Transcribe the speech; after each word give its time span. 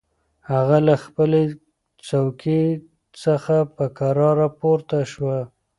هغه 0.51 0.77
له 0.87 0.95
خپلې 1.03 1.41
څوکۍ 2.07 2.63
څخه 3.23 3.55
په 3.75 3.85
کراره 3.97 4.47
پورته 4.59 4.99
شوه. 5.11 5.39